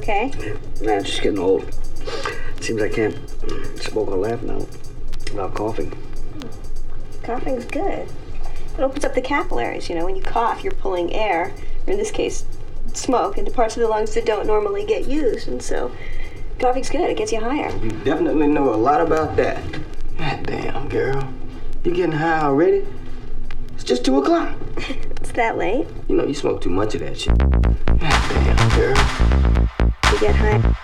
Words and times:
okay? 0.00 0.32
Man, 0.82 1.00
it's 1.00 1.10
just 1.10 1.22
getting 1.22 1.38
old. 1.38 1.72
Seems 2.60 2.82
I 2.82 2.88
can't 2.88 3.16
smoke 3.80 4.08
or 4.08 4.16
laugh 4.16 4.42
now 4.42 4.58
without 5.30 5.54
coughing. 5.54 5.92
Coughing's 7.22 7.66
good. 7.66 8.08
It 8.76 8.80
opens 8.80 9.04
up 9.04 9.14
the 9.14 9.20
capillaries. 9.20 9.88
You 9.88 9.96
know, 9.96 10.04
when 10.04 10.16
you 10.16 10.22
cough, 10.22 10.64
you're 10.64 10.72
pulling 10.72 11.12
air, 11.12 11.52
or 11.86 11.92
in 11.92 11.98
this 11.98 12.10
case, 12.10 12.44
smoke, 12.94 13.36
into 13.36 13.50
parts 13.50 13.76
of 13.76 13.82
the 13.82 13.88
lungs 13.88 14.14
that 14.14 14.24
don't 14.24 14.46
normally 14.46 14.84
get 14.86 15.06
used. 15.06 15.48
And 15.48 15.62
so, 15.62 15.92
coughing's 16.58 16.90
good. 16.90 17.08
It 17.10 17.16
gets 17.16 17.32
you 17.32 17.40
higher. 17.40 17.70
You 17.78 17.90
definitely 17.90 18.46
know 18.46 18.72
a 18.72 18.76
lot 18.76 19.00
about 19.00 19.36
that. 19.36 19.62
God 20.18 20.46
damn, 20.46 20.88
girl. 20.88 21.32
You 21.84 21.94
getting 21.94 22.12
high 22.12 22.42
already? 22.42 22.86
It's 23.74 23.84
just 23.84 24.04
2 24.04 24.18
o'clock. 24.18 24.56
It's 25.20 25.32
that 25.32 25.58
late. 25.58 25.86
You 26.08 26.16
know, 26.16 26.24
you 26.24 26.34
smoke 26.34 26.60
too 26.60 26.70
much 26.70 26.94
of 26.94 27.02
that 27.02 27.20
shit. 27.20 27.38
Get 30.20 30.34
high. 30.34 30.79